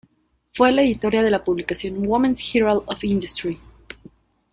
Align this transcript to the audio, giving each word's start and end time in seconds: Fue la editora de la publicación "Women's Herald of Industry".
Fue 0.53 0.71
la 0.71 0.81
editora 0.81 1.21
de 1.21 1.29
la 1.29 1.43
publicación 1.43 2.07
"Women's 2.07 2.55
Herald 2.55 2.81
of 2.87 3.03
Industry". 3.03 3.59